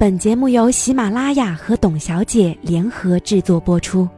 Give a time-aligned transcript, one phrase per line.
[0.00, 4.08] 本节目由喜马拉雅和董小姐联合制作播出。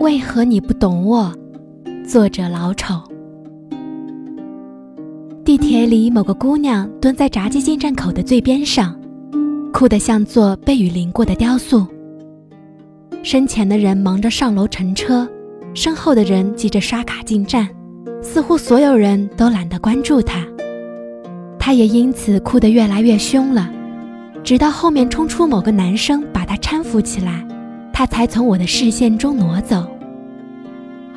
[0.00, 1.32] 为何你不懂我？
[2.04, 3.00] 作者老丑。
[5.44, 9.00] 地铁里，某个姑娘蹲在闸机进站口的最边上，
[9.72, 11.86] 哭得像座被雨淋过的雕塑。
[13.22, 15.28] 身前的人忙着上楼乘车，
[15.72, 17.68] 身后的人急着刷卡进站。
[18.22, 20.46] 似乎所有人都懒得关注他，
[21.58, 23.68] 他也因此哭得越来越凶了。
[24.44, 27.44] 直到后面冲出某个男生把他搀扶起来，
[27.92, 29.86] 他才从我的视线中挪走。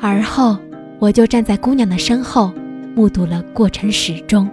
[0.00, 0.56] 而后，
[0.98, 2.52] 我就站在姑娘的身后，
[2.94, 4.48] 目睹了过程始终。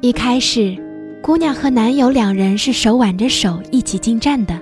[0.00, 0.76] 一开始，
[1.20, 4.58] 姑娘和男友两人是手挽着手一起进站的，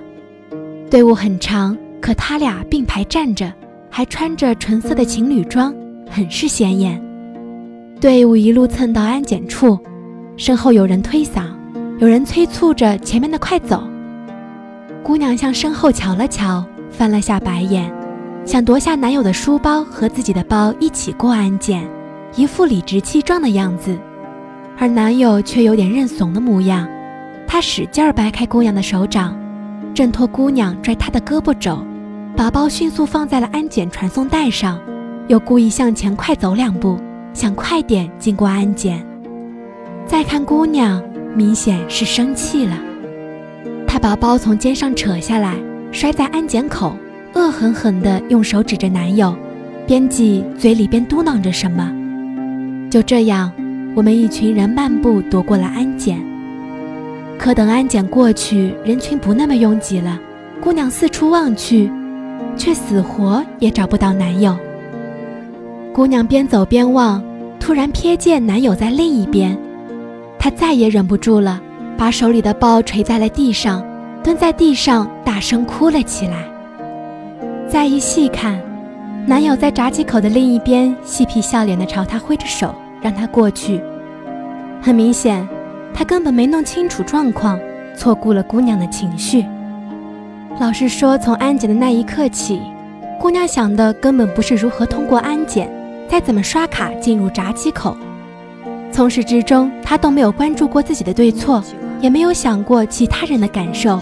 [0.89, 3.53] 队伍很长，可他俩并排站着，
[3.89, 5.73] 还穿着纯色的情侣装。
[6.09, 7.01] 很是显眼。
[7.99, 9.79] 队伍一路蹭到安检处，
[10.35, 11.43] 身后有人推搡，
[11.99, 13.83] 有人催促着前面的快走。
[15.03, 17.91] 姑娘向身后瞧了瞧，翻了下白眼，
[18.45, 21.89] 想夺下男友的书包和自己的包一起过安检，
[22.35, 23.97] 一副理直气壮的样子。
[24.77, 26.87] 而男友却有点认怂的模样，
[27.47, 29.35] 他使劲掰开姑娘的手掌，
[29.95, 31.79] 挣脱姑娘拽他的胳膊肘，
[32.35, 34.79] 把包迅速放在了安检传送带上。
[35.27, 36.97] 又故意向前快走两步，
[37.33, 39.05] 想快点经过安检。
[40.05, 41.03] 再看姑娘，
[41.35, 42.77] 明显是生气了。
[43.85, 45.55] 她把包从肩上扯下来，
[45.91, 46.95] 摔在安检口，
[47.33, 49.35] 恶狠狠地用手指着男友，
[49.85, 51.91] 边挤嘴里边嘟囔着什么。
[52.89, 53.51] 就这样，
[53.95, 56.17] 我们一群人漫步躲过了安检。
[57.37, 60.17] 可等安检过去，人群不那么拥挤了，
[60.61, 61.91] 姑娘四处望去，
[62.55, 64.57] 却死活也找不到男友。
[65.97, 67.23] 姑娘边走边望，
[67.59, 69.57] 突然瞥见男友在另一边，
[70.37, 71.59] 她再也忍不住了，
[71.97, 73.83] 把手里的包垂在了地上，
[74.23, 76.47] 蹲在地上大声哭了起来。
[77.67, 78.61] 再一细看，
[79.25, 83.81] 男友在闸机口的另一边，嬉皮笑脸地朝她挥着手，让她过去。
[84.79, 85.49] 很明显，
[85.95, 87.59] 他根本没弄清楚状况，
[87.95, 89.43] 错估了姑娘的情绪。
[90.59, 92.61] 老实说，从安检的那一刻起，
[93.19, 95.75] 姑娘想的根本不是如何通过安检。
[96.09, 97.95] 再怎么刷卡进入闸机口，
[98.91, 101.63] 从始至终，他都没有关注过自己的对错，
[102.01, 103.99] 也没有想过其他人的感受。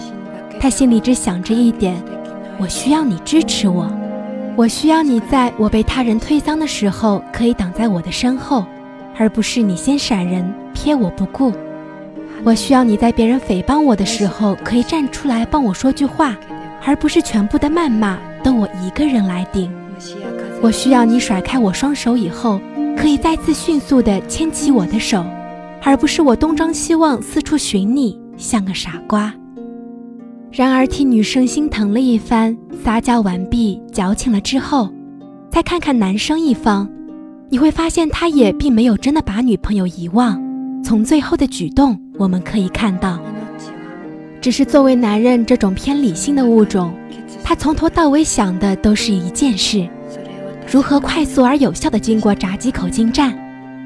[0.58, 1.94] 他心里只想着一点：
[2.58, 3.90] 我需要你支持我，
[4.56, 8.64] 我需要你在我被他人推搡的时候可以挡在我的身后，
[9.18, 11.52] 而不是你先闪人撇我不顾。
[12.44, 16.36] 我需要你在别人诽谤我的时候可以站出来帮我说句话，
[16.84, 19.70] 而不是全部的谩骂都我一个人来顶。
[20.62, 22.60] 我需要你甩开我双手以后，
[22.96, 25.24] 可以再次迅速地牵起我的手，
[25.82, 29.32] 而不是我东张西望四处寻你，像个傻瓜。
[30.50, 34.88] 然而替女生心疼了一番，撒娇完毕，矫情了之后，
[35.50, 36.88] 再看看男生一方，
[37.50, 40.42] 你会发现他也并没有真的把女朋友遗忘。
[40.82, 43.20] 从最后的举动，我们可以看到，
[44.40, 46.94] 只是作为男人这种偏理性的物种，
[47.44, 49.86] 他从头到尾想的都是一件事。
[50.68, 53.32] 如何快速而有效地经过闸机口进站，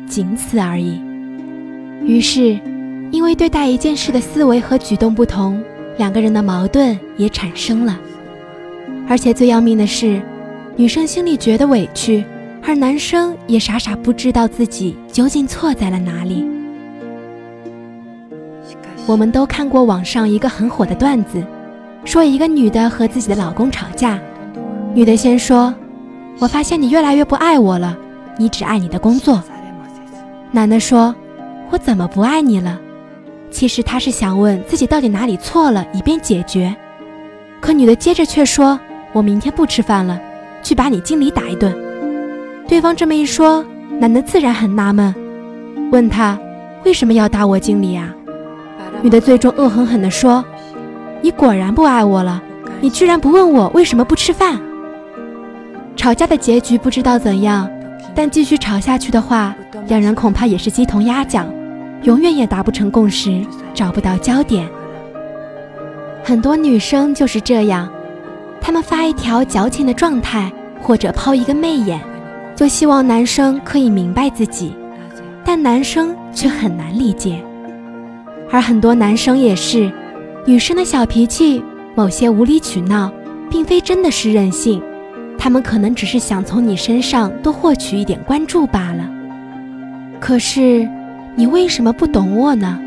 [0.08, 1.00] 仅此而已。
[2.02, 2.58] 于是，
[3.10, 5.62] 因为对待一件事的思维和举动不同，
[5.98, 8.00] 两个人的矛盾也产生了。
[9.06, 10.22] 而且最要命的是，
[10.74, 12.24] 女生心里觉得委屈，
[12.62, 16.46] 而男生也傻傻不知道自己究竟错在了哪里。
[19.06, 21.44] 我们都看过网上一个很火的段子，
[22.06, 24.18] 说一个女的和自己的老公吵架，
[24.94, 25.74] 女的先说。
[26.40, 27.94] 我发现你越来越不爱我了，
[28.38, 29.42] 你只爱你的工作。
[30.50, 31.14] 男的说
[31.70, 32.80] ：“我怎么不爱你了？”
[33.52, 36.74] 其实他是想问自己到底哪里错了，以便解决。
[37.60, 38.80] 可女的接着却说
[39.12, 40.18] ：“我明天不吃饭了，
[40.62, 41.76] 去把你经理打一顿。”
[42.66, 43.62] 对方这么一说，
[43.98, 45.14] 男的自然很纳闷，
[45.92, 46.38] 问他
[46.86, 48.08] 为什么要打我经理啊？
[49.02, 50.42] 女的最终恶狠狠地说
[51.20, 52.42] ：“你果然不爱我了，
[52.80, 54.58] 你居然不问我为什么不吃饭。”
[56.00, 57.70] 吵架的结局不知道怎样，
[58.14, 59.54] 但继续吵下去的话，
[59.86, 61.46] 两人恐怕也是鸡同鸭讲，
[62.04, 63.44] 永远也达不成共识，
[63.74, 64.66] 找不到焦点。
[66.24, 67.86] 很多女生就是这样，
[68.62, 70.50] 她们发一条矫情的状态，
[70.80, 72.00] 或者抛一个媚眼，
[72.56, 74.74] 就希望男生可以明白自己，
[75.44, 77.44] 但男生却很难理解。
[78.50, 79.92] 而很多男生也是，
[80.46, 81.62] 女生的小脾气，
[81.94, 83.12] 某些无理取闹，
[83.50, 84.82] 并非真的是任性。
[85.42, 89.08] 他们可能只是想从你身上多获取一点关注罢了。
[90.20, 90.86] 可是，
[91.34, 92.78] 你为什么不懂我呢？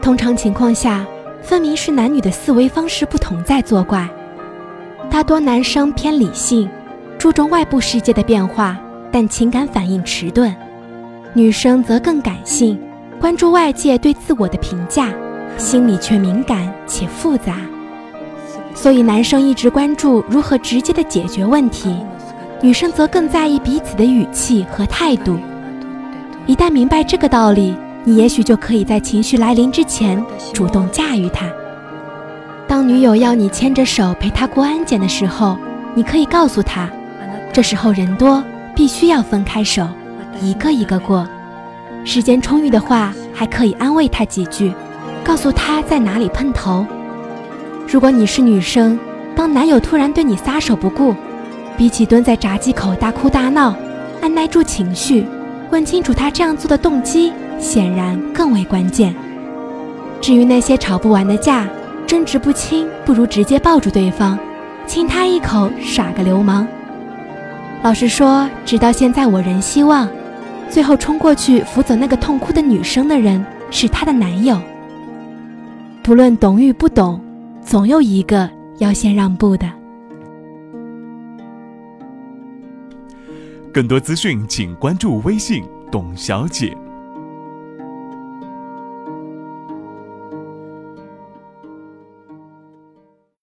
[0.00, 1.04] 通常情况下，
[1.42, 4.08] 分明是男女的思维方式不同在作怪。
[5.10, 6.66] 大多男生偏理性，
[7.18, 10.50] 注重外部世界的变化，但情感反应迟钝；
[11.34, 12.80] 女生则更感性，
[13.20, 15.10] 关注外界对自我的评价，
[15.58, 17.56] 心里却敏感且复杂。
[18.74, 21.94] 所以，男生一直关注如何直接的解决问题，
[22.60, 25.38] 女生则更在意彼此的语气和态度。
[26.46, 30.20] 一旦明白这个道理，你也许就可以在情绪来临之前
[30.52, 31.46] 主动驾驭它。
[32.66, 35.56] 当女友要你牵着手陪她过安检的时候，
[35.94, 36.88] 你可以告诉她，
[37.52, 38.42] 这时候人多，
[38.74, 39.86] 必须要分开手，
[40.40, 41.28] 一个一个过。
[42.04, 44.72] 时间充裕的话，还可以安慰她几句，
[45.22, 46.84] 告诉她在哪里碰头。
[47.86, 48.98] 如果你是女生，
[49.36, 51.14] 当男友突然对你撒手不顾，
[51.76, 53.74] 比起蹲在闸机口大哭大闹，
[54.20, 55.26] 按耐住情绪，
[55.70, 59.14] 问清楚他这样做的动机，显然更为关键。
[60.20, 61.66] 至于那些吵不完的架，
[62.06, 64.38] 争执不清，不如直接抱住对方，
[64.86, 66.66] 亲他一口，耍个流氓。
[67.82, 70.08] 老实说，直到现在，我仍希望，
[70.68, 74.58] 最后冲过去扶走那个痛哭的女生的人是她的男友。
[76.02, 77.20] 不论懂与不懂。
[77.64, 79.70] 总有一个要先让步的。
[83.72, 86.76] 更多资讯，请关注微信“董小姐”。